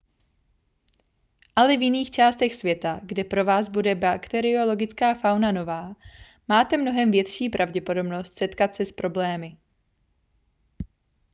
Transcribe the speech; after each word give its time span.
ale 1.55 1.77
v 1.77 1.81
jiných 1.81 2.11
částech 2.11 2.55
světa 2.55 2.99
kde 3.03 3.23
pro 3.23 3.45
vás 3.45 3.69
bude 3.69 3.95
bakteriologická 3.95 5.13
fauna 5.15 5.51
nová 5.51 5.95
máte 6.47 6.77
mnohem 6.77 7.11
větší 7.11 7.49
pravděpodobnost 7.49 8.37
setkat 8.37 8.75
se 8.75 8.85
s 8.85 8.91
problémy 8.91 9.57